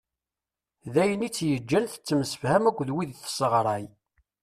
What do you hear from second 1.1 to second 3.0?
i tt-yeǧǧan tettemsefham akk d